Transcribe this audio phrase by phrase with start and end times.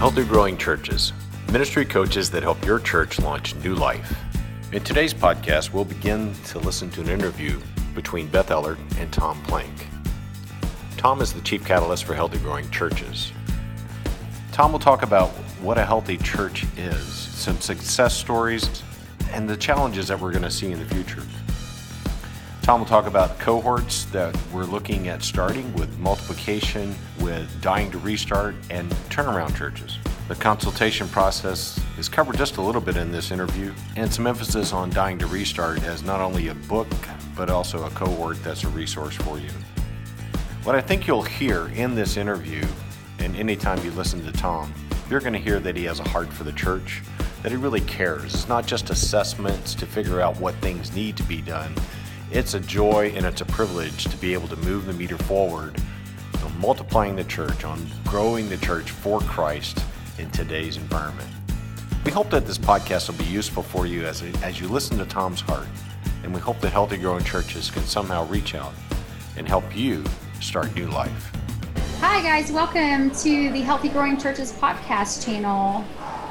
[0.00, 1.12] Healthy Growing Churches,
[1.52, 4.16] ministry coaches that help your church launch new life.
[4.72, 7.60] In today's podcast, we'll begin to listen to an interview
[7.94, 9.68] between Beth Ehlert and Tom Planck.
[10.96, 13.30] Tom is the chief catalyst for Healthy Growing Churches.
[14.52, 15.28] Tom will talk about
[15.60, 18.82] what a healthy church is, some success stories,
[19.32, 21.22] and the challenges that we're going to see in the future.
[22.62, 27.98] Tom will talk about cohorts that we're looking at starting with multiplication, with dying to
[27.98, 29.98] restart, and turnaround churches.
[30.28, 34.72] The consultation process is covered just a little bit in this interview, and some emphasis
[34.72, 36.88] on dying to restart as not only a book,
[37.36, 39.50] but also a cohort that's a resource for you.
[40.64, 42.64] What I think you'll hear in this interview,
[43.18, 44.72] and anytime you listen to Tom,
[45.08, 47.02] you're going to hear that he has a heart for the church,
[47.42, 48.34] that he really cares.
[48.34, 51.74] It's not just assessments to figure out what things need to be done
[52.32, 55.80] it's a joy and it's a privilege to be able to move the meter forward
[56.42, 59.84] on multiplying the church, on growing the church for Christ
[60.18, 61.28] in today's environment.
[62.04, 65.04] We hope that this podcast will be useful for you as, as you listen to
[65.04, 65.66] Tom's heart,
[66.22, 68.72] and we hope that Healthy Growing Churches can somehow reach out
[69.36, 70.04] and help you
[70.40, 71.30] start new life.
[72.00, 72.50] Hi, guys.
[72.50, 75.84] Welcome to the Healthy Growing Churches podcast channel.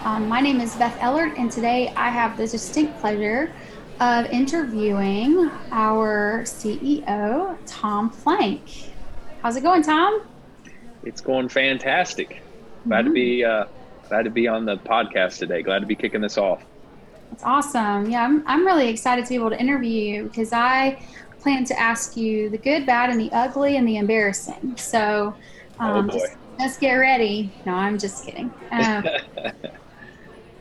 [0.04, 3.54] Um, my name is Beth Ehlert, and today I have the distinct pleasure
[4.00, 8.89] of interviewing our CEO, Tom Planck.
[9.42, 10.22] How's it going, Tom?
[11.04, 12.42] It's going fantastic.
[12.88, 13.08] Glad mm-hmm.
[13.08, 13.66] to be uh,
[14.10, 15.62] glad to be on the podcast today.
[15.62, 16.66] Glad to be kicking this off.
[17.32, 18.10] That's awesome.
[18.10, 21.02] Yeah, I'm I'm really excited to be able to interview you because I
[21.40, 24.76] plan to ask you the good, bad, and the ugly and the embarrassing.
[24.76, 25.34] So
[25.80, 27.50] um, oh just, just, get ready.
[27.66, 28.54] No, I'm just kidding.
[28.72, 29.08] Um,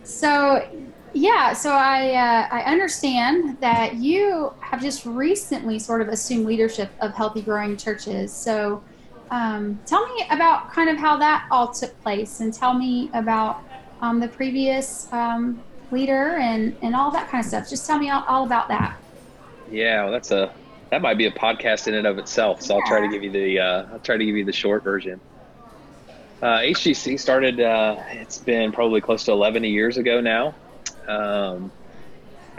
[0.09, 0.67] so
[1.13, 6.91] yeah, so I uh, I understand that you have just recently sort of assumed leadership
[7.01, 8.33] of Healthy Growing Churches.
[8.33, 8.83] So
[9.31, 13.63] um, tell me about kind of how that all took place, and tell me about
[14.01, 17.69] um, the previous um, leader and and all that kind of stuff.
[17.69, 18.97] Just tell me all, all about that.
[19.71, 20.53] Yeah, well, that's a
[20.91, 22.63] that might be a podcast in and of itself.
[22.63, 22.81] So yeah.
[22.81, 25.21] I'll try to give you the uh, I'll try to give you the short version.
[26.41, 27.61] Uh, HGC started.
[27.61, 30.55] Uh, it's been probably close to 11 years ago now.
[31.09, 31.73] Um,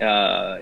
[0.01, 0.57] uh,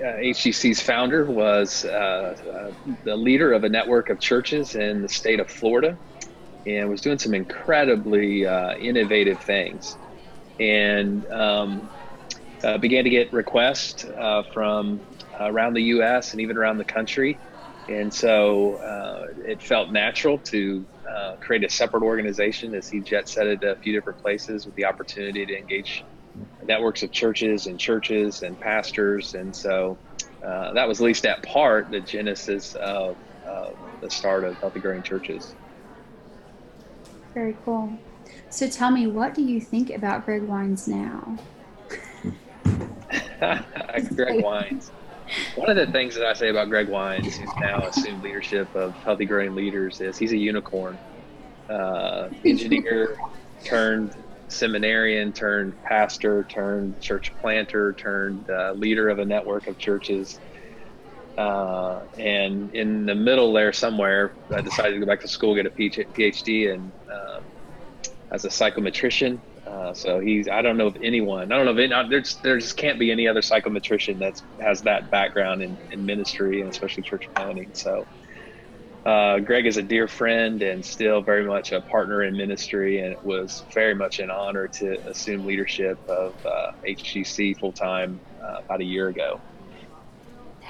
[0.00, 2.72] HGC's founder was uh, uh,
[3.04, 5.98] the leader of a network of churches in the state of Florida
[6.66, 9.96] and was doing some incredibly uh, innovative things.
[10.58, 11.90] And um,
[12.62, 15.00] uh, began to get requests uh, from
[15.38, 17.38] around the US and even around the country.
[17.90, 18.78] And so
[19.44, 20.86] it felt natural to
[21.40, 24.84] create a separate organization as he jet set it a few different places with the
[24.84, 26.04] opportunity to engage
[26.64, 29.34] networks of churches and churches and pastors.
[29.34, 29.98] And so
[30.44, 33.16] uh, that was at least that part the genesis of
[33.48, 33.70] uh,
[34.00, 35.54] the start of Healthy Growing Churches.
[37.34, 37.98] Very cool.
[38.50, 41.36] So tell me, what do you think about Greg Wiens now?
[44.14, 44.90] Greg Wiens.
[45.56, 48.94] One of the things that I say about Greg Wiens, who's now assumed leadership of
[49.04, 50.98] Healthy Growing Leaders, is he's a unicorn.
[51.68, 53.16] Uh, engineer
[53.64, 54.14] turned
[54.48, 60.38] seminarian turned pastor turned church planter turned uh, leader of a network of churches.
[61.36, 65.66] Uh, and in the middle there somewhere, I decided to go back to school, get
[65.66, 67.44] a PhD, and um,
[68.30, 69.40] as a psychometrician.
[69.74, 72.58] Uh, so he's, I don't know if anyone, I don't know if any, there's, there
[72.58, 77.02] just can't be any other psychometrician that has that background in, in ministry and especially
[77.02, 77.70] church planning.
[77.72, 78.06] So
[79.04, 83.12] uh, Greg is a dear friend and still very much a partner in ministry, and
[83.14, 88.60] it was very much an honor to assume leadership of uh, HGC full time uh,
[88.64, 89.40] about a year ago.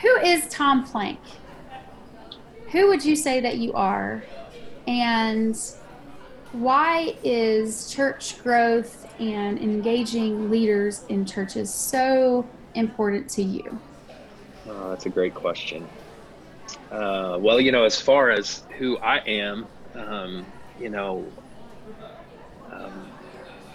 [0.00, 1.18] Who is Tom Planck?
[2.70, 4.24] Who would you say that you are?
[4.86, 5.56] And
[6.54, 13.80] why is church growth and engaging leaders in churches so important to you?
[14.66, 15.88] Oh, that's a great question.
[16.92, 20.46] Uh, well, you know, as far as who I am, um,
[20.78, 21.32] you know,
[22.72, 23.10] um,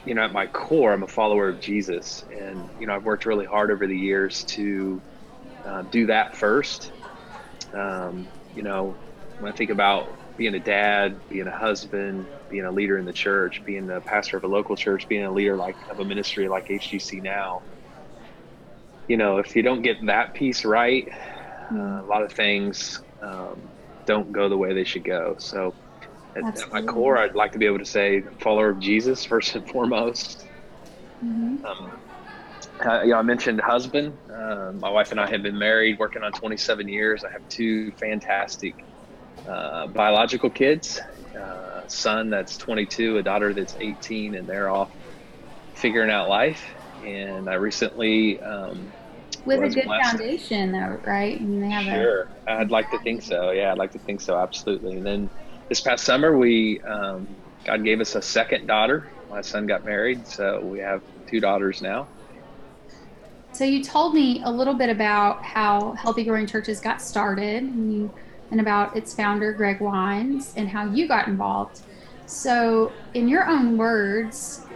[0.05, 3.25] you know, at my core, I'm a follower of Jesus, and you know, I've worked
[3.25, 5.01] really hard over the years to
[5.65, 6.93] uh, do that first.
[7.73, 8.95] Um, you know,
[9.37, 13.11] when I think about being a dad, being a husband, being a leader in the
[13.11, 16.47] church, being the pastor of a local church, being a leader like of a ministry
[16.47, 17.61] like HGC now,
[19.09, 21.09] you know, if you don't get that piece right,
[21.73, 23.59] uh, a lot of things um,
[24.05, 25.35] don't go the way they should go.
[25.39, 25.75] So,
[26.37, 29.55] at, at, my core, I'd like to be able to say follower of Jesus first
[29.55, 30.47] and foremost.
[31.23, 31.65] Mm-hmm.
[31.65, 31.91] Um,
[32.85, 34.17] uh, you know, I mentioned husband.
[34.33, 37.25] Uh, my wife and I have been married, working on 27 years.
[37.25, 38.85] I have two fantastic
[39.47, 40.99] uh, biological kids,
[41.37, 44.91] uh, son that's 22, a daughter that's 18, and they're off
[45.75, 46.65] figuring out life.
[47.05, 48.91] And I recently um,
[49.45, 50.17] with a good blessed.
[50.17, 51.39] foundation, though, right?
[51.39, 52.29] I mean, they have sure.
[52.47, 53.51] I'd like to think so.
[53.51, 54.37] Yeah, I'd like to think so.
[54.37, 54.97] Absolutely.
[54.97, 55.29] And then
[55.69, 57.27] this past summer, we um,
[57.65, 59.09] God gave us a second daughter.
[59.29, 62.07] My son got married, so we have two daughters now.
[63.51, 67.93] So you told me a little bit about how Healthy Growing Churches got started, and,
[67.93, 68.11] you,
[68.51, 71.81] and about its founder Greg Wiens, and how you got involved.
[72.25, 74.67] So, in your own words,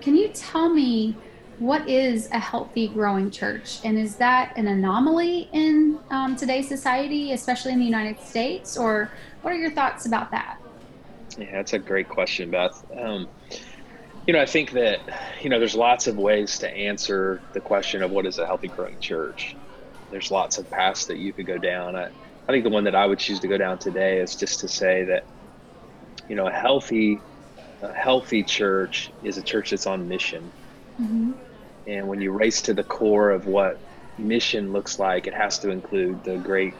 [0.00, 1.22] can you tell me
[1.58, 3.80] what is a healthy growing church?
[3.84, 8.76] And is that an anomaly in um, today's society especially in the united states?
[8.76, 10.56] Or what are your thoughts about that?
[11.36, 12.84] Yeah that's a great question beth.
[12.96, 13.28] Um,
[14.26, 15.00] you know i think that
[15.42, 18.68] you know there's lots of ways to answer the question of what is a healthy
[18.68, 19.58] growing church.
[20.10, 21.96] There's lots of paths that you could go down.
[21.96, 22.08] I,
[22.48, 24.68] I think the one that i would choose to go down today is just to
[24.68, 25.24] say that
[26.28, 27.24] you know a healthy
[27.82, 30.52] a healthy church is a church that's on mission
[31.00, 31.32] mm-hmm
[31.86, 33.78] and when you race to the core of what
[34.18, 36.76] mission looks like, it has to include the great,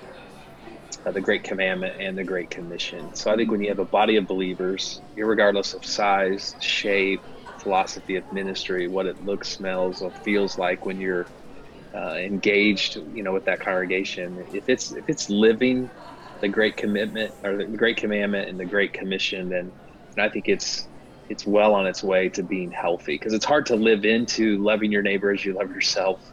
[1.07, 3.15] uh, the great commandment and the great commission.
[3.15, 7.25] So I think when you have a body of believers, regardless of size, shape,
[7.63, 11.31] philosophy of ministry, what it looks, smells, or feels like when you're
[11.95, 15.91] uh, engaged, you know, with that congregation, if it's if it's living
[16.41, 19.73] the great commitment or the great commandment and the great commission, then,
[20.19, 20.89] I think it's
[21.29, 23.15] it's well on its way to being healthy.
[23.15, 26.33] Because it's hard to live into loving your neighbor as you love yourself.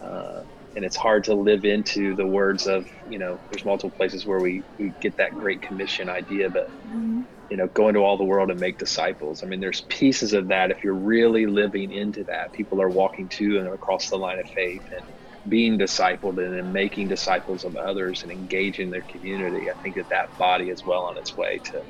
[0.00, 0.42] Uh,
[0.76, 4.40] and it's hard to live into the words of you know there's multiple places where
[4.40, 7.22] we, we get that great commission idea but mm-hmm.
[7.48, 10.48] You know go into all the world and make disciples i mean there's pieces of
[10.48, 14.38] that if you're really living into that people are walking to and across the line
[14.38, 15.14] of faith and
[15.48, 20.08] being discipled and then making disciples of others and engaging their community i think that
[20.10, 21.82] that body is well on its way to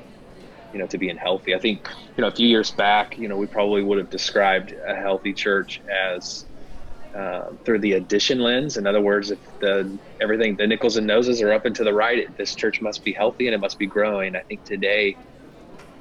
[0.71, 1.55] you know, to being healthy.
[1.55, 4.73] I think, you know, a few years back, you know, we probably would have described
[4.87, 6.45] a healthy church as
[7.17, 8.77] uh, through the addition lens.
[8.77, 11.93] In other words, if the everything, the nickels and noses are up and to the
[11.93, 14.35] right, this church must be healthy and it must be growing.
[14.35, 15.17] I think today,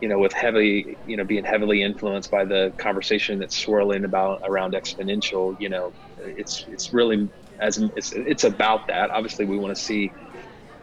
[0.01, 4.41] you know, with heavily, you know, being heavily influenced by the conversation that's swirling about
[4.47, 7.29] around exponential, you know, it's it's really
[7.61, 9.11] as it's it's about that.
[9.11, 10.15] Obviously, we want to see,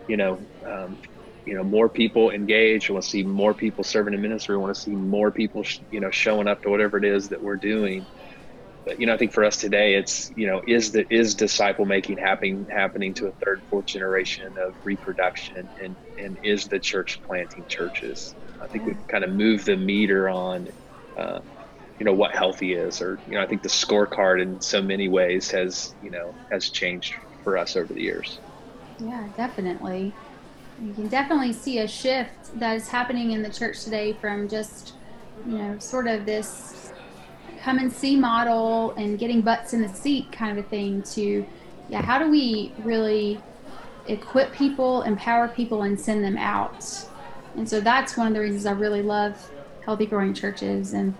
[0.07, 0.99] you know, um,
[1.45, 2.89] you know more people engaged.
[2.89, 4.57] We want to see more people serving in ministry.
[4.57, 7.41] We want to see more people, you know, showing up to whatever it is that
[7.41, 8.07] we're doing.
[8.85, 11.85] But you know, I think for us today, it's you know, is the is disciple
[11.85, 17.19] making happening happening to a third, fourth generation of reproduction, and and is the church
[17.27, 18.35] planting churches?
[18.61, 20.67] I think we've kind of moved the meter on.
[21.17, 21.39] Uh,
[21.97, 25.07] you know what healthy is or you know i think the scorecard in so many
[25.07, 28.37] ways has you know has changed for us over the years
[28.99, 30.13] yeah definitely
[30.81, 34.93] you can definitely see a shift that is happening in the church today from just,
[35.47, 36.91] you know, sort of this
[37.61, 41.45] come and see model and getting butts in the seat kind of a thing to,
[41.89, 43.39] yeah, how do we really
[44.07, 46.83] equip people, empower people, and send them out?
[47.57, 49.51] And so that's one of the reasons I really love
[49.85, 51.17] healthy growing churches and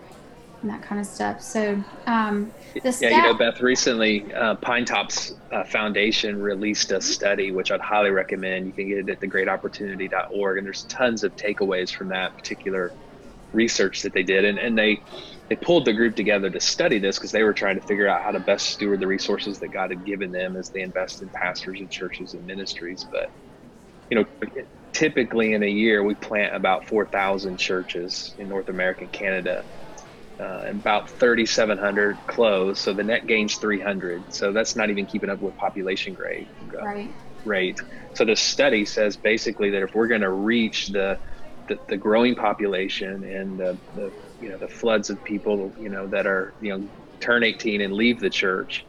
[0.61, 1.41] and that kind of stuff.
[1.41, 2.51] So, um,
[2.81, 7.69] the staff- yeah, you know, Beth, recently uh, Pinetops uh, Foundation released a study, which
[7.69, 8.65] I'd highly recommend.
[8.65, 12.93] You can get it at thegreatopportunity.org, and there's tons of takeaways from that particular
[13.53, 14.99] research that they did, and and they
[15.49, 18.23] they pulled the group together to study this because they were trying to figure out
[18.23, 21.29] how to best steward the resources that God had given them as they invest in
[21.29, 23.05] pastors and churches and ministries.
[23.11, 23.29] But
[24.09, 24.25] you know,
[24.95, 29.65] typically in a year we plant about 4,000 churches in North America and Canada
[30.39, 32.79] uh, about 3,700 close.
[32.79, 34.33] So the net gain's 300.
[34.33, 37.15] So that's not even keeping up with population grade, uh, right.
[37.43, 37.77] rate.
[38.13, 41.19] So the study says basically that if we're going to reach the,
[41.67, 46.07] the, the growing population and the, the you know the floods of people you know
[46.07, 46.89] that are you know
[47.21, 48.85] turn 18 and leave the church.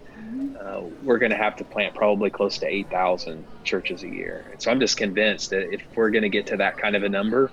[0.60, 4.48] Uh, we're going to have to plant probably close to 8,000 churches a year.
[4.50, 7.02] And so I'm just convinced that if we're going to get to that kind of
[7.02, 7.52] a number,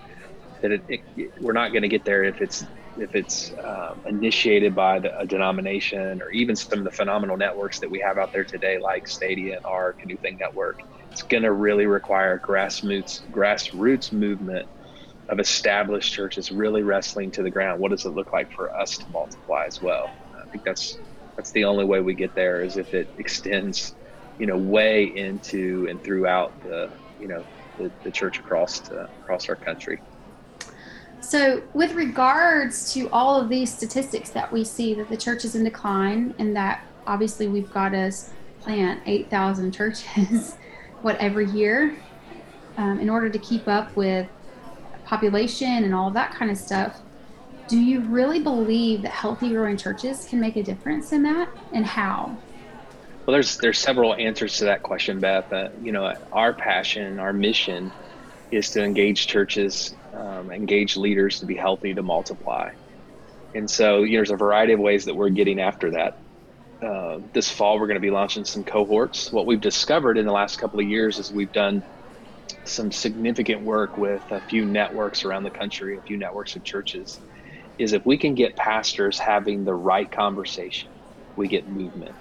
[0.61, 2.63] that it, it, we're not going to get there if it's
[2.95, 7.79] if it's um, initiated by the, a denomination or even some of the phenomenal networks
[7.79, 10.77] that we have out there today, like Stadia and ARC and New Thing Network,
[11.11, 14.67] it's going to really require grassroots grassroots movement
[15.29, 17.79] of established churches really wrestling to the ground.
[17.79, 20.09] What does it look like for us to multiply as well?
[20.35, 20.97] I think that's
[21.35, 23.95] that's the only way we get there is if it extends,
[24.39, 27.43] you know, way into and throughout the you know
[27.77, 29.99] the, the church across to, across our country.
[31.21, 35.55] So, with regards to all of these statistics that we see that the church is
[35.55, 38.11] in decline, and that obviously we've got to
[38.59, 40.55] plant 8,000 churches,
[41.01, 41.95] what, every year,
[42.77, 44.27] um, in order to keep up with
[45.05, 47.01] population and all of that kind of stuff.
[47.67, 51.85] Do you really believe that healthy growing churches can make a difference in that and
[51.85, 52.37] how?
[53.25, 55.51] Well, there's there's several answers to that question, Beth.
[55.51, 57.91] Uh, you know, our passion, our mission,
[58.51, 62.71] is to engage churches, um, engage leaders to be healthy, to multiply.
[63.55, 66.17] And so, you know, there's a variety of ways that we're getting after that.
[66.81, 69.31] Uh, this fall, we're going to be launching some cohorts.
[69.31, 71.81] What we've discovered in the last couple of years is we've done
[72.65, 77.19] some significant work with a few networks around the country, a few networks of churches,
[77.77, 80.91] is if we can get pastors having the right conversation,
[81.35, 82.15] we get movement.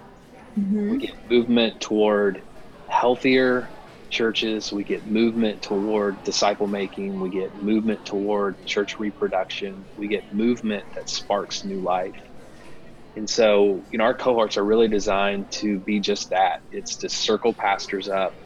[0.58, 0.90] Mm-hmm.
[0.90, 2.42] We get movement toward
[2.88, 3.72] healthier
[4.10, 10.30] churches, we get movement toward disciple making, we get movement toward church reproduction, we get
[10.30, 12.14] movement that sparks new life.
[13.16, 16.60] And so, you know, our cohorts are really designed to be just that.
[16.70, 18.36] It's to circle pastors up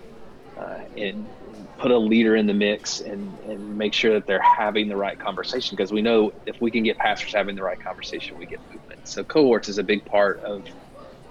[0.57, 1.29] uh, and
[1.79, 5.19] put a leader in the mix and, and make sure that they're having the right
[5.19, 8.61] conversation because we know if we can get pastors having the right conversation, we get
[8.73, 9.01] movement.
[9.05, 10.65] So cohorts is a big part of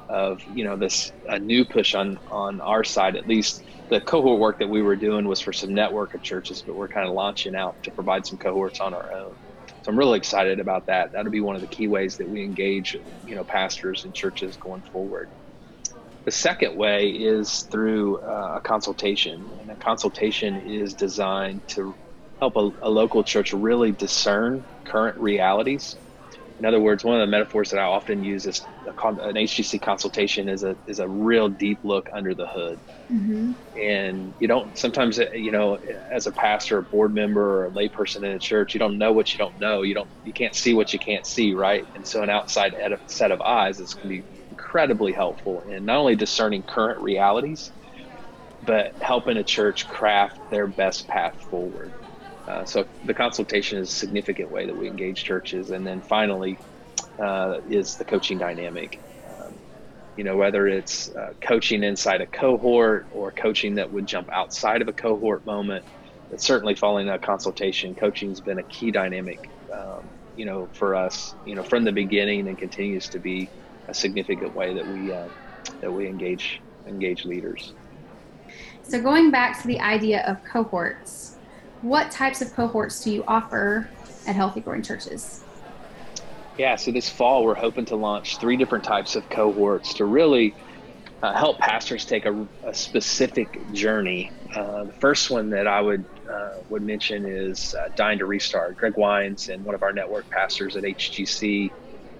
[0.09, 3.15] of you know this a new push on on our side.
[3.15, 6.63] At least the cohort work that we were doing was for some network of churches
[6.65, 9.35] but we're kind of launching out to provide some cohorts on our own.
[9.81, 11.09] So i'm really excited about that.
[11.13, 14.57] That'll be one of the key ways that we engage you know pastors and churches
[14.57, 15.29] going forward
[16.25, 21.93] the second way is through uh, a consultation, and a consultation is designed to
[22.39, 25.95] help a, a, local church really discern current realities.
[26.57, 29.79] In other words, one of the metaphors that I often use is a, an HGC
[29.81, 32.79] consultation is a is a real deep look under the hood,
[33.11, 33.51] mm-hmm.
[33.77, 38.23] and you don't sometimes you know as a pastor, a board member, or a layperson
[38.23, 39.83] in a church, you don't know what you don't know.
[39.83, 41.85] You don't you can't see what you can't see, right?
[41.93, 42.73] And so an outside
[43.05, 44.34] set of eyes is going to be
[44.75, 47.71] incredibly helpful in not only discerning current realities,
[48.61, 51.93] but helping a church craft their best path forward.
[52.45, 55.69] Uh, so the consultation is a significant way that we engage churches.
[55.69, 56.59] And then finally
[57.23, 58.99] uh, is the coaching dynamic.
[59.25, 59.61] Um,
[60.17, 64.81] you know, whether it's uh, coaching inside a cohort or coaching that would jump outside
[64.81, 65.85] of a cohort moment,
[66.29, 69.39] but certainly following that consultation, coaching has been a key dynamic,
[69.73, 73.49] um, you know, for us, you know, from the beginning and continues to be
[73.87, 75.27] a significant way that we uh,
[75.81, 77.73] that we engage engage leaders.
[78.83, 81.37] So going back to the idea of cohorts,
[81.81, 83.89] what types of cohorts do you offer
[84.27, 85.43] at Healthy Growing Churches?
[86.57, 90.55] Yeah, so this fall we're hoping to launch three different types of cohorts to really
[91.21, 94.31] uh, help pastors take a, a specific journey.
[94.55, 98.77] Uh, the first one that I would uh, would mention is uh, Dying to Restart.
[98.77, 101.71] Greg Wiens and one of our network pastors at HGC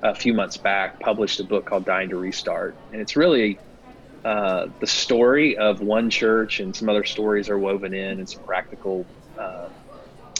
[0.02, 3.60] a few months back published a book called Dying to Restart, and it's really
[4.26, 8.44] uh, the story of one church, and some other stories are woven in, and some
[8.44, 9.06] practical
[9.38, 9.70] uh,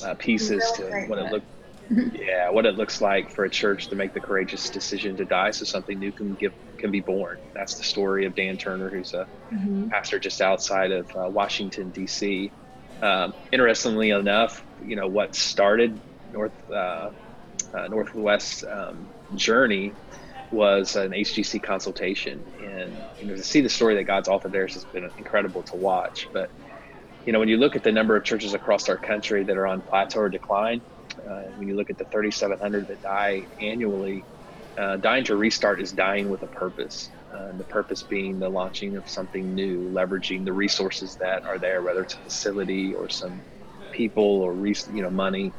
[0.04, 1.46] uh, pieces to what it looked.
[2.16, 5.52] yeah, what it looks like for a church to make the courageous decision to die,
[5.52, 7.38] so something new can give can be born.
[7.54, 9.90] That's the story of Dan Turner, who's a mm-hmm.
[9.90, 12.52] pastor just outside of uh, Washington D.C.
[13.04, 16.00] Um, interestingly enough, you know what started
[16.34, 17.12] North uh,
[17.76, 19.98] uh, Northwest um, journey
[20.52, 24.68] was an HGC consultation, and you know to see the story that God's authored there
[24.68, 26.30] has been incredible to watch.
[26.34, 26.50] But
[27.26, 29.68] you know when you look at the number of churches across our country that are
[29.68, 30.84] on plateau or decline,
[31.20, 34.26] uh, when you look at the 3,700 that die annually,
[34.78, 37.12] uh, dying to restart is dying with a purpose.
[37.34, 41.84] Uh, the purpose being the launching of something new, leveraging the resources that are there,
[41.84, 43.44] whether it's a facility or some
[43.92, 45.56] people or you know money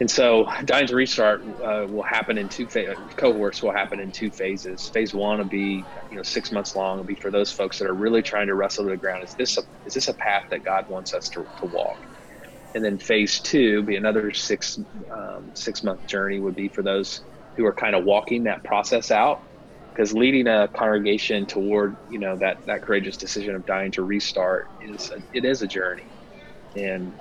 [0.00, 3.62] and so, Dying to Restart uh, will happen in two fa- cohorts.
[3.62, 4.90] Will happen in two phases.
[4.92, 6.96] Phase one will be, you know, six months long.
[6.96, 9.24] It will be for those folks that are really trying to wrestle to the ground.
[9.24, 11.98] Is this a is this a path that God wants us to, to walk?
[12.74, 14.78] And then phase two be another six
[15.12, 16.40] um, six month journey.
[16.40, 17.22] Would be for those
[17.56, 19.38] who are kind of walking that process out,
[19.94, 24.68] because leading a congregation toward you know that that courageous decision of dying to restart
[24.80, 26.14] is a, it is a journey,
[26.76, 27.14] and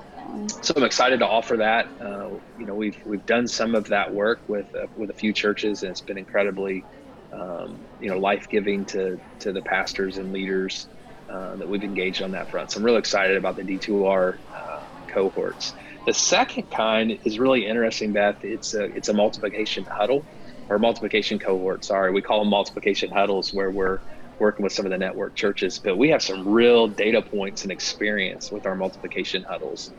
[0.61, 1.87] so I'm excited to offer that.
[1.99, 5.33] Uh, you know, we've we've done some of that work with uh, with a few
[5.33, 6.85] churches, and it's been incredibly,
[7.31, 10.87] um, you know, life giving to to the pastors and leaders
[11.29, 12.71] uh, that we've engaged on that front.
[12.71, 14.79] So I'm really excited about the D2R uh,
[15.13, 15.73] cohorts.
[16.05, 18.37] The second kind is really interesting, Beth.
[18.41, 20.27] It's a it's a multiplication huddle
[20.69, 21.85] or multiplication cohort.
[21.85, 23.99] Sorry, we call them multiplication huddles, where we're
[24.39, 27.71] working with some of the network churches, but we have some real data points and
[27.71, 29.93] experience with our multiplication huddles.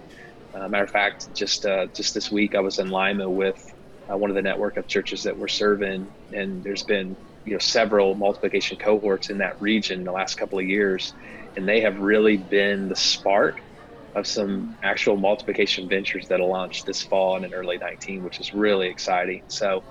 [0.54, 3.62] Uh, matter of fact, just uh, just this week I was in Lima with
[4.10, 7.58] uh, one of the network of churches that we're serving, and there's been you know
[7.58, 11.12] several multiplication cohorts in that region in the last couple of years,
[11.56, 13.60] and they have really been the spark
[14.14, 18.52] of some actual multiplication ventures that'll launch this fall and in early 19, which is
[18.52, 19.42] really exciting.
[19.48, 19.84] So,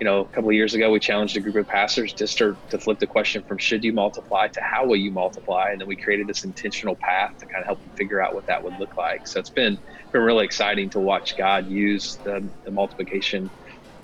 [0.00, 2.58] you know, a couple of years ago, we challenged a group of pastors just to,
[2.70, 5.70] to flip the question from should you multiply to how will you multiply?
[5.70, 8.46] And then we created this intentional path to kind of help them figure out what
[8.48, 9.26] that would look like.
[9.26, 9.78] So it's been,
[10.12, 13.50] been really exciting to watch God use the, the multiplication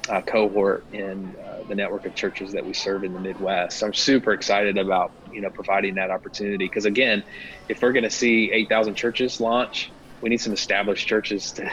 [0.08, 3.78] uh, cohort in uh, the network of churches that we serve in the Midwest.
[3.78, 7.22] So I'm super excited about you know providing that opportunity because again,
[7.68, 11.70] if we're going to see 8,000 churches launch, we need some established churches to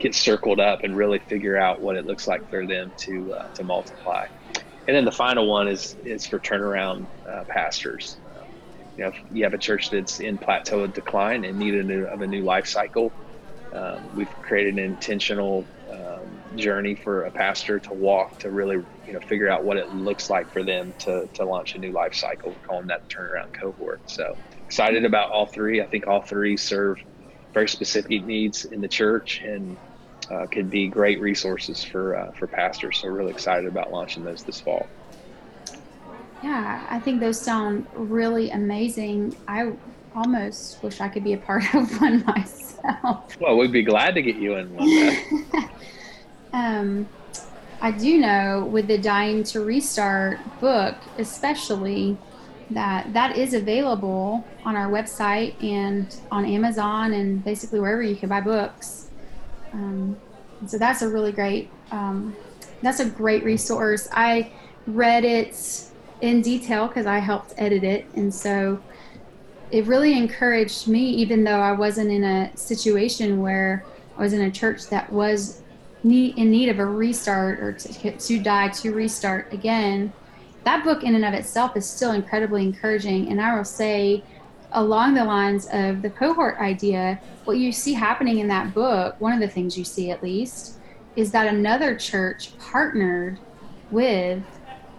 [0.00, 3.48] get circled up and really figure out what it looks like for them to uh,
[3.54, 4.24] to multiply.
[4.86, 8.20] And then the final one is is for turnaround uh, pastors.
[8.96, 11.84] you know, if you have a church that's in plateau of decline and need a
[11.84, 13.14] new, of a new life cycle,
[13.72, 18.76] um, we've created an intentional um, journey for a pastor to walk to really
[19.06, 21.92] you know figure out what it looks like for them to, to launch a new
[21.92, 24.34] life cycle we're calling that turnaround cohort so
[24.66, 26.96] excited about all three i think all three serve
[27.54, 29.78] very specific needs in the church and
[30.30, 32.98] uh, could be great resources for uh, for pastors.
[32.98, 34.86] So really excited about launching those this fall.
[36.42, 39.36] Yeah i think those sound really amazing.
[39.48, 39.72] I
[40.14, 43.36] almost wish i could be a part of one myself.
[43.40, 45.68] Well we'd be glad to get you in one
[46.52, 47.08] Um,
[47.80, 52.16] I do know with the Dying to Restart book, especially,
[52.70, 58.28] that that is available on our website and on Amazon and basically wherever you can
[58.28, 59.07] buy books.
[59.72, 60.16] Um,
[60.66, 62.36] so that's a really great um,
[62.82, 64.08] that's a great resource.
[64.12, 64.52] I
[64.86, 65.84] read it
[66.20, 68.80] in detail because I helped edit it, and so
[69.70, 73.84] it really encouraged me, even though I wasn't in a situation where
[74.16, 75.62] I was in a church that was
[76.02, 80.12] need, in need of a restart or to, to die to restart again,
[80.64, 83.30] that book in and of itself is still incredibly encouraging.
[83.30, 84.22] And I will say,
[84.72, 89.32] along the lines of the cohort idea, what you see happening in that book, one
[89.32, 90.78] of the things you see at least,
[91.16, 93.38] is that another church partnered
[93.90, 94.42] with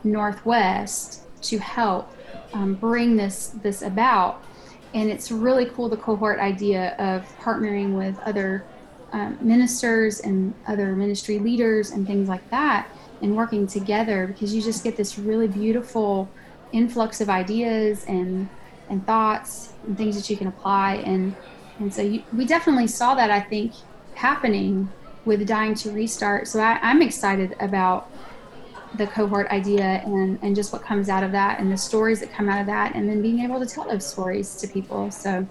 [0.04, 2.12] Northwest to help
[2.54, 4.44] um, bring this this about.
[4.94, 8.66] And it's really cool the cohort idea of partnering with other
[9.12, 12.88] um, ministers and other ministry leaders and things like that
[13.22, 16.30] and working together because you just get this really beautiful
[16.72, 18.48] influx of ideas and
[18.90, 21.36] and thoughts and things that you can apply and
[21.80, 23.74] and so you, we definitely saw that I think
[24.16, 24.90] happening
[25.26, 28.10] with dying to restart so I, I'm excited about
[28.96, 32.32] the cohort idea and and just what comes out of that and the stories that
[32.32, 35.48] come out of that and then being able to tell those stories to people so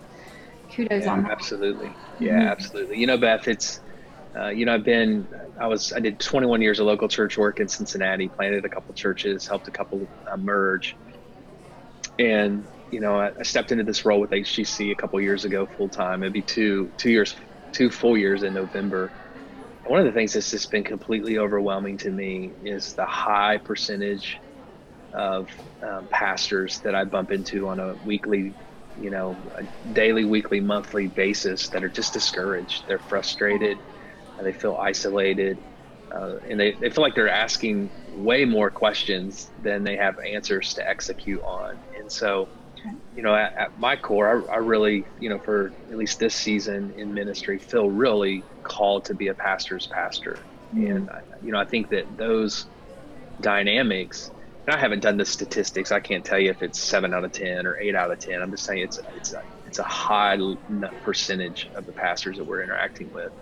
[0.79, 1.33] kudos yeah, on that.
[1.33, 1.93] Absolutely.
[2.19, 2.49] Yeah, mm-hmm.
[2.49, 2.99] absolutely.
[2.99, 3.81] You know, Beth, it's,
[4.37, 5.27] uh, you know, I've been,
[5.61, 8.95] I was, I did 21 years of local church work in Cincinnati, planted a couple
[8.95, 10.97] churches, helped a couple uh, merge.
[12.19, 15.67] And, you know, I, I, stepped into this role with HGC a couple years ago,
[15.67, 17.35] full time, maybe two, two years,
[17.73, 19.13] two full years in November.
[19.85, 23.59] And one of the things that's just been completely overwhelming to me is the high
[23.59, 24.39] percentage
[25.13, 25.49] of
[25.83, 28.55] um, pastors that I bump into on a weekly
[29.01, 29.37] you know,
[29.93, 32.87] daily, weekly, monthly basis that are just discouraged.
[32.87, 33.79] They're frustrated,
[34.43, 35.59] they feel isolated,
[36.11, 40.75] uh, and they, they feel like they're asking way more questions than they have answers
[40.75, 41.79] to execute on.
[41.99, 42.49] And so,
[43.17, 46.35] you know, at, at my core, I, I, really, you know, for at least this
[46.35, 50.39] season in ministry, feel really called to be a pastor's pastor.
[50.75, 50.87] Mm-hmm.
[50.87, 51.11] And,
[51.43, 52.67] you know, I think that those
[53.41, 54.31] dynamics
[54.69, 55.93] and I haven't done the statistics.
[55.93, 58.43] I can't tell you if it's seven out of ten or eight out of ten.
[58.43, 60.37] I'm just saying it's it's a, it's a high
[61.05, 63.33] percentage of the pastors that we're interacting with,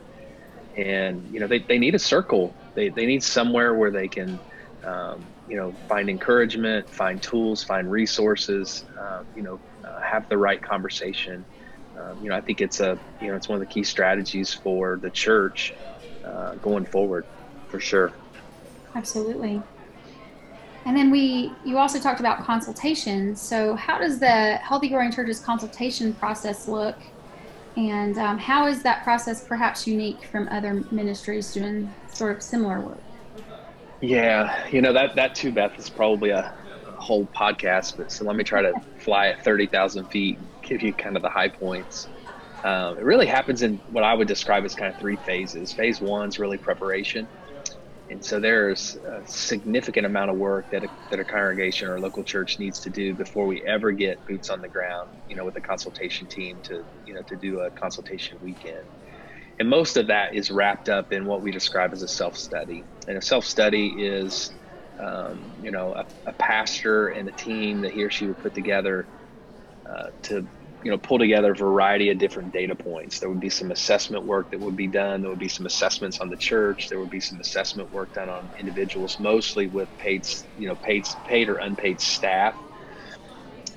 [0.77, 2.55] and you know they, they need a circle.
[2.77, 4.39] They they need somewhere where they can,
[4.85, 8.85] um, you know, find encouragement, find tools, find resources.
[8.99, 11.45] Uh, you know, uh, have the right conversation.
[11.99, 14.53] Um, you know, I think it's a you know it's one of the key strategies
[14.53, 15.73] for the church
[16.25, 17.25] uh, going forward,
[17.69, 18.13] for sure.
[18.95, 19.63] Absolutely.
[20.87, 23.43] And then we, you also talked about consultations.
[23.43, 26.97] So, how does the Healthy Growing Churches consultation process look?
[27.77, 32.81] And um, how is that process perhaps unique from other ministries doing sort of similar
[32.81, 33.06] work?
[34.01, 36.55] Yeah, you know, that, that too, Beth, is probably a,
[36.99, 37.95] whole podcast.
[37.97, 41.29] But so let me try to fly at 30,000 feet, give you kind of the
[41.31, 42.09] high points.
[42.65, 45.73] Um, it really happens in what I would describe as kind of three phases.
[45.73, 47.29] Phase one is really preparation.
[48.09, 52.01] And so there's a significant amount of work that a, that a congregation or a
[52.01, 55.45] local church needs to do before we ever get boots on the ground, you know,
[55.45, 58.87] with a consultation team to, you know, to do a consultation weekend.
[59.59, 62.85] And most of that is wrapped up in what we describe as a self-study.
[63.09, 64.53] And a self-study is,
[64.99, 68.55] um, you know, a, a, pastor and a team that he or she would put
[68.55, 69.09] together
[69.89, 70.47] uh, to
[70.83, 73.19] you know pull together a variety of different data points.
[73.19, 75.21] There would be some assessment work that would be done.
[75.21, 76.89] There would be some assessments on the church.
[76.89, 81.09] There would be some assessment work done on individuals, mostly with paid you know paid
[81.27, 82.55] paid or unpaid staff.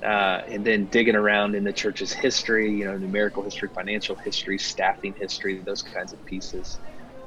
[0.04, 4.58] Uh, and then digging around in the church's history, you know, numerical history, financial history,
[4.58, 6.80] staffing history, those kinds of pieces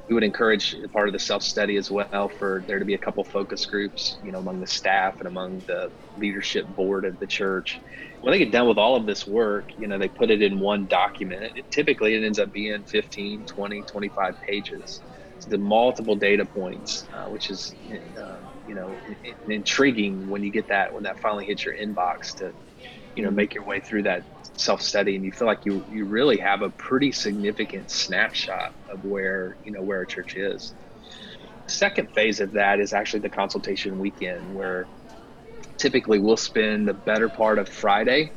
[0.08, 2.98] we would encourage part of the self study as well for there to be a
[2.98, 7.26] couple focus groups, you know, among the staff and among the leadership board of the
[7.26, 7.80] church.
[8.20, 10.58] When they get done with all of this work, you know, they put it in
[10.58, 11.52] one document.
[11.54, 15.02] It, typically, it ends up being 15, 20, 25 pages.
[15.38, 17.74] So the multiple data points, uh, which is,
[18.18, 19.00] uh, you know,
[19.46, 22.54] intriguing when you get that when that finally hits your inbox to,
[23.16, 24.24] you know, make your way through that
[24.56, 29.02] self study and you feel like you you really have a pretty significant snapshot of
[29.02, 30.74] where you know where a church is.
[31.68, 34.88] Second phase of that is actually the consultation weekend, where
[35.78, 38.32] typically we'll spend the better part of Friday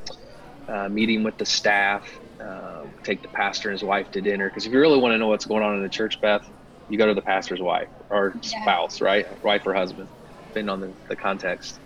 [0.68, 2.08] uh, meeting with the staff,
[2.44, 4.50] uh, take the pastor and his wife to dinner.
[4.50, 6.42] Because if you really want to know what's going on in the church, Beth,
[6.88, 9.26] you go to the pastor's wife or spouse, right?
[9.44, 10.10] Wife or husband,
[10.54, 11.80] depending on the, the context.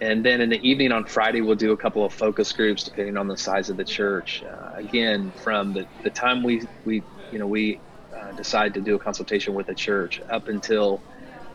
[0.00, 3.16] And then in the evening on Friday, we'll do a couple of focus groups depending
[3.16, 4.42] on the size of the church.
[4.42, 7.80] Uh, again, from the, the time we, we, you know, we
[8.14, 11.00] uh, decide to do a consultation with the church up until,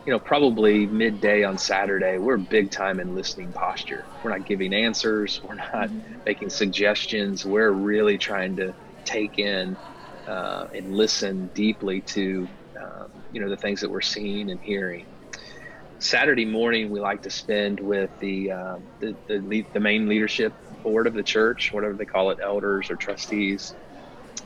[0.06, 4.06] you know, probably midday on Saturday, we're big time in listening posture.
[4.24, 5.42] We're not giving answers.
[5.44, 6.20] We're not mm-hmm.
[6.26, 7.46] making suggestions.
[7.46, 8.74] We're really trying to
[9.06, 9.76] take in
[10.28, 12.48] uh, and listen deeply to,
[12.80, 15.06] um, you know, the things that we're seeing and hearing.
[16.00, 21.08] Saturday morning we like to spend with the uh, the, the, the main leadership board
[21.08, 23.76] of the church, whatever they call it, elders or trustees.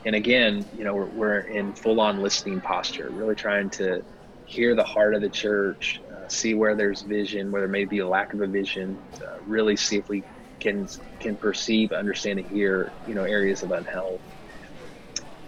[0.06, 4.04] And again, you know, we're, we're in full on listening posture, really trying to
[4.46, 8.00] hear the heart of the church, uh, see where there's vision, where there may be
[8.00, 10.26] a lack of a vision, uh, really see if we
[10.60, 10.88] can
[11.20, 14.22] can perceive, understand, and hear, you know, areas of unhealth.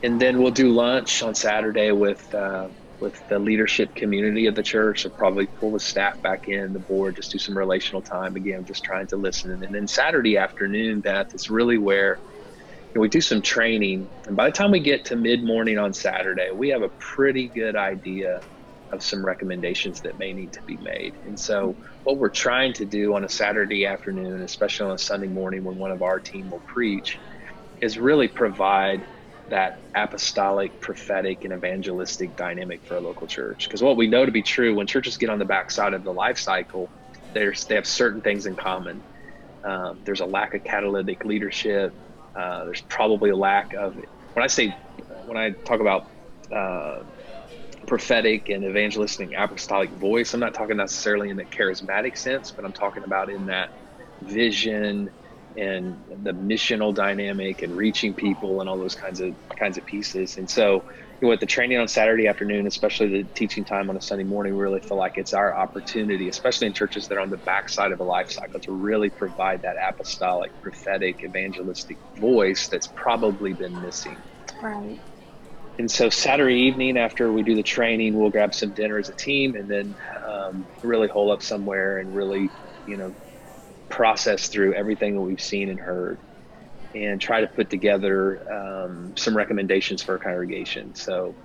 [0.03, 4.63] And then we'll do lunch on Saturday with uh, with the leadership community of the
[4.63, 5.03] church.
[5.03, 8.65] So probably pull the staff back in, the board, just do some relational time again,
[8.65, 9.51] just trying to listen.
[9.63, 12.21] And then Saturday afternoon, Beth, is really where
[12.93, 14.09] you know, we do some training.
[14.27, 17.49] And by the time we get to mid morning on Saturday, we have a pretty
[17.49, 18.41] good idea
[18.91, 21.17] of some recommendations that may need to be made.
[21.25, 25.27] And so, what we're trying to do on a Saturday afternoon, especially on a Sunday
[25.27, 27.21] morning when one of our team will preach,
[27.81, 29.07] is really provide
[29.49, 33.67] that apostolic, prophetic, and evangelistic dynamic for a local church.
[33.67, 36.13] Because what we know to be true, when churches get on the backside of the
[36.13, 36.91] life cycle,
[37.33, 39.03] there's they have certain things in common.
[39.63, 41.93] Um, there's a lack of catalytic leadership.
[42.37, 43.95] Uh, there's probably a lack of
[44.33, 44.75] when I say
[45.07, 46.03] when I talk about
[46.55, 47.03] uh,
[47.87, 52.73] prophetic and evangelistic apostolic voice, I'm not talking necessarily in the charismatic sense, but I'm
[52.73, 53.69] talking about in that
[54.21, 55.09] vision
[55.57, 60.37] and the missional dynamic and reaching people and all those kinds of kinds of pieces.
[60.37, 60.85] And so,
[61.21, 64.25] you know, with the training on Saturday afternoon, especially the teaching time on a Sunday
[64.25, 67.37] morning, we really feel like it's our opportunity, especially in churches that are on the
[67.37, 73.53] backside of a life cycle, to really provide that apostolic, prophetic, evangelistic voice that's probably
[73.53, 74.23] been missing.
[74.61, 74.99] Right.
[75.77, 79.15] And so Saturday evening after we do the training, we'll grab some dinner as a
[79.15, 79.95] team and then
[80.27, 82.53] um, really hole up somewhere and really,
[82.85, 83.13] you know,
[83.89, 86.17] process through everything that we've seen and heard
[86.93, 90.95] and try to put together um, some recommendations for our congregation.
[90.95, 91.35] So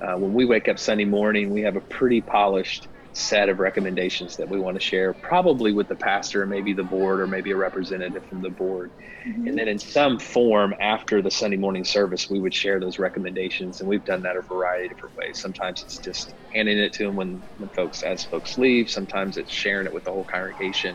[0.00, 4.36] uh, when we wake up Sunday morning, we have a pretty polished set of recommendations
[4.36, 7.50] that we want to share, probably with the pastor or maybe the board or maybe
[7.50, 8.90] a representative from the board.
[9.26, 9.48] Mm-hmm.
[9.48, 13.80] And then in some form after the Sunday morning service, we would share those recommendations.
[13.80, 15.38] And we've done that a variety of different ways.
[15.38, 18.90] Sometimes it's just handing it to them when, when folks, as folks leave.
[18.90, 20.94] Sometimes it's sharing it with the whole congregation.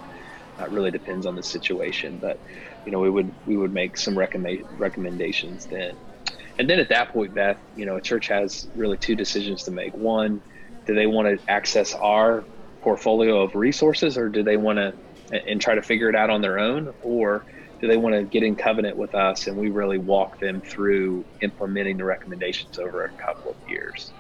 [0.63, 2.38] It really depends on the situation, but
[2.86, 5.97] you know, we would we would make some recommend recommendations then.
[6.58, 9.71] And then at that point, Beth, you know, a church has really two decisions to
[9.71, 9.95] make.
[9.95, 10.41] One,
[10.86, 12.47] do they want to access our
[12.84, 14.93] portfolio of resources, or do they want to
[15.47, 17.45] and try to figure it out on their own, or
[17.80, 21.26] do they want to get in covenant with us and we really walk them through
[21.41, 24.13] implementing the recommendations over a couple of years?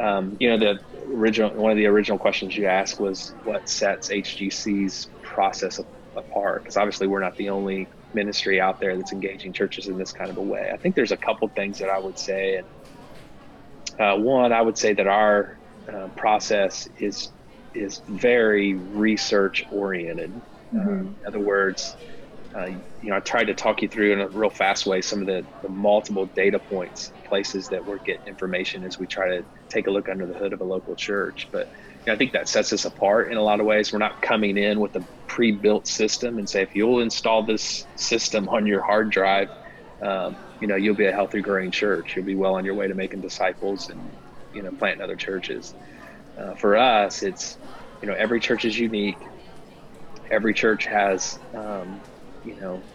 [0.00, 0.80] Um, you know, the
[1.14, 5.78] original one of the original questions you asked was what sets HGC's process
[6.16, 10.12] apart because obviously we're not the only ministry out there that's engaging churches in this
[10.12, 10.70] kind of a way.
[10.72, 12.56] I think there's a couple things that I would say.
[12.56, 15.58] And uh, one, I would say that our
[15.92, 17.30] uh, process is
[17.74, 20.32] is very research oriented.
[20.74, 20.88] Mm-hmm.
[20.88, 21.94] Uh, in other words,
[22.54, 25.20] uh, you know, I tried to talk you through in a real fast way some
[25.20, 29.44] of the, the multiple data points, places that we're getting information as we try to
[29.70, 31.48] take a look under the hood of a local church.
[31.52, 31.68] But
[32.04, 33.92] you know, I think that sets us apart in a lot of ways.
[33.92, 38.48] We're not coming in with a pre-built system and say if you'll install this system
[38.48, 39.48] on your hard drive,
[40.04, 42.14] um, you know, you'll be a healthy, growing church.
[42.16, 44.16] You'll be well on your way to making disciples and
[44.52, 45.74] you know, planting other churches.
[46.38, 47.58] Uh, for us, it's
[48.02, 49.22] you know, every church is unique.
[50.30, 52.02] Every church has um,
[52.42, 52.86] you know,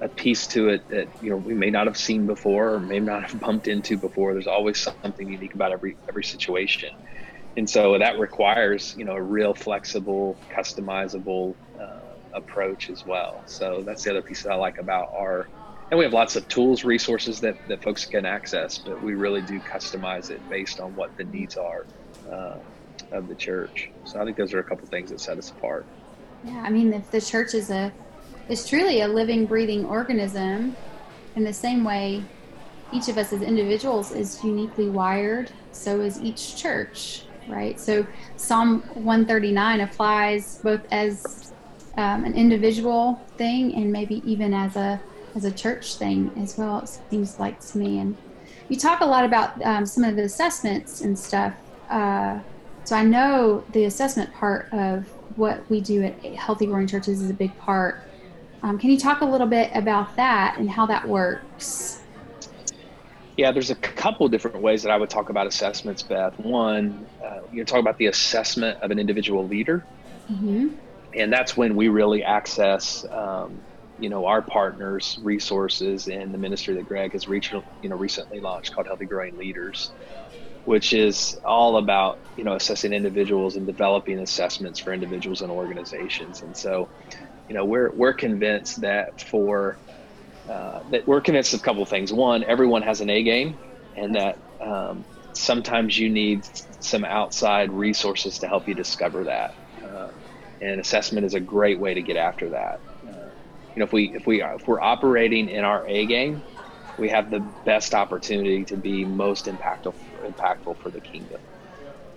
[0.00, 3.00] a piece to it that you know we may not have seen before or may
[3.00, 4.32] not have bumped into before.
[4.32, 6.90] There's always something unique about every every situation,
[7.56, 13.44] and so that requires you know a real flexible, customizable uh, approach as well.
[13.46, 15.48] So that's the other piece that I like about our.
[15.90, 19.40] And we have lots of tools, resources that, that folks can access, but we really
[19.40, 21.86] do customize it based on what the needs are
[22.30, 22.58] uh,
[23.16, 23.88] of the church.
[24.04, 25.86] So I think those are a couple things that set us apart.
[26.42, 27.94] Yeah, I mean, if the church is a
[28.48, 30.76] is truly a living, breathing organism.
[31.36, 32.24] In the same way,
[32.92, 37.78] each of us as individuals is uniquely wired, so is each church, right?
[37.78, 38.06] So
[38.36, 41.52] Psalm 139 applies both as
[41.98, 45.00] um, an individual thing and maybe even as a
[45.34, 46.80] as a church thing as well.
[46.80, 47.98] It seems like to me.
[47.98, 48.16] And
[48.68, 51.52] you talk a lot about um, some of the assessments and stuff.
[51.90, 52.40] Uh,
[52.84, 55.06] so I know the assessment part of
[55.36, 58.07] what we do at Healthy Growing Churches is a big part
[58.62, 62.02] um, can you talk a little bit about that and how that works?
[63.38, 66.36] Yeah, there's a couple different ways that I would talk about assessments, Beth.
[66.40, 69.86] One, uh, you talk about the assessment of an individual leader,
[70.28, 70.70] mm-hmm.
[71.14, 73.60] and that's when we really access, um,
[74.00, 78.40] you know, our partners' resources in the ministry that Greg has reached, you know, recently
[78.40, 79.92] launched called Healthy Growing Leaders,
[80.64, 86.42] which is all about you know assessing individuals and developing assessments for individuals and organizations.
[86.42, 86.88] And so,
[87.48, 89.80] you know, we're we're convinced that for
[90.50, 92.12] uh, that we're convinced of a couple of things.
[92.12, 93.58] One, everyone has an A game,
[93.96, 96.46] and that um, sometimes you need
[96.80, 99.52] some outside resources to help you discover that.
[99.84, 100.10] Uh,
[100.60, 102.80] and assessment is a great way to get after that.
[103.06, 103.30] Uh,
[103.74, 106.44] you know, if we if we if we're operating in our A game,
[106.96, 109.94] we have the best opportunity to be most impactful
[110.26, 111.40] impactful for the kingdom.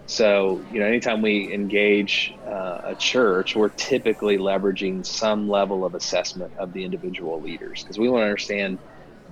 [0.08, 5.96] So, you know, anytime we engage uh, a church, we're typically leveraging some level of
[5.96, 8.80] assessment of the individual leaders because we want to understand,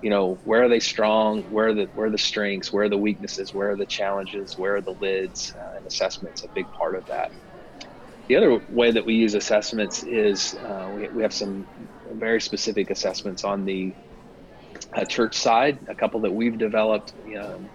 [0.02, 2.90] you know, where are they strong, where are the where are the strengths, where are
[2.90, 6.72] the weaknesses, where are the challenges, where are the lids, uh, and assessment's a big
[6.72, 7.32] part of that.
[8.30, 11.68] The other way that we use assessments is uh, we, we have some
[12.06, 13.98] very specific assessments on the
[14.96, 17.14] uh, church side, a couple that we've developed.
[17.38, 17.72] Um,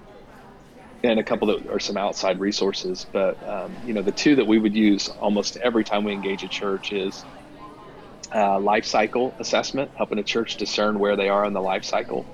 [1.10, 3.06] and a couple that are some outside resources.
[3.12, 6.42] But um, you know, the two that we would use almost every time we engage
[6.42, 7.24] a church is
[8.34, 12.26] uh, life cycle assessment, helping a church discern where they are in the life cycle,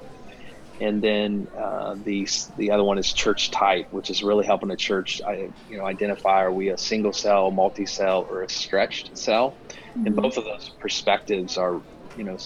[0.80, 4.76] and then uh, the the other one is church type, which is really helping a
[4.76, 5.20] church,
[5.68, 10.06] you know, identify are we a single cell, multi cell, or a stretched cell, mm-hmm.
[10.06, 11.82] and both of those perspectives are,
[12.16, 12.38] you know,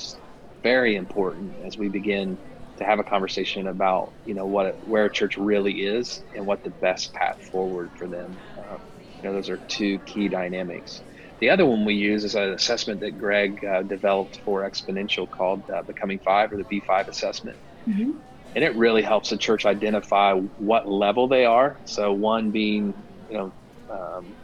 [0.63, 2.39] very important as we begin
[2.77, 6.63] to have a conversation about you know what where a church really is and what
[6.65, 8.41] the best path forward for them.
[8.59, 8.77] Uh,
[9.23, 11.03] you know, those are two key dynamics.
[11.41, 15.63] The other one we use is an assessment that Greg uh, developed for Exponential called
[15.71, 17.59] uh, Becoming Five or the B5 assessment.
[17.89, 18.13] Mm-hmm.
[18.55, 21.81] And it really helps a church identify what level they are.
[21.87, 22.95] So, one being,
[23.29, 23.53] you know,
[23.91, 24.37] um,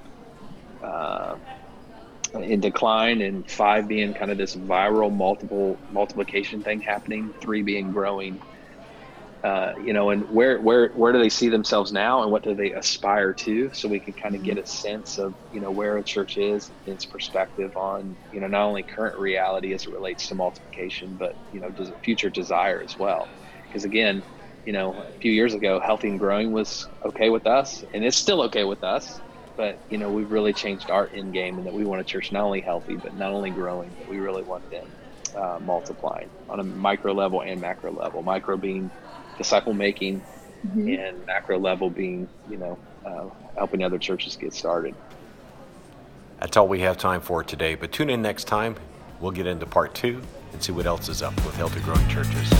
[0.83, 1.37] uh,
[2.35, 7.91] in decline and five being kind of this viral multiple multiplication thing happening three being
[7.91, 8.41] growing
[9.43, 12.55] uh, you know and where where where do they see themselves now and what do
[12.55, 13.71] they aspire to?
[13.73, 16.71] So we can kind of get a sense of you know where a church is
[16.85, 21.37] its perspective on you know not only current reality as it relates to multiplication but
[21.51, 23.31] you know does a future desire as well.
[23.71, 24.23] Because again
[24.67, 28.19] you know a few years ago healthy and growing was okay with us and it's
[28.19, 29.23] still okay with us
[29.61, 32.33] but you know we've really changed our end game and that we want a church
[32.33, 33.91] not only healthy but not only growing.
[33.99, 34.87] But we really want them
[35.37, 38.23] uh, multiplying on a micro level and macro level.
[38.23, 38.91] Micro being
[39.37, 40.23] disciple making
[40.67, 40.89] mm-hmm.
[40.89, 44.95] and macro level being you know uh, helping other churches get started.
[46.39, 48.77] That's all we have time for today but tune in next time.
[49.21, 50.23] We'll get into part two
[50.55, 52.51] and see what else is up with healthy growing churches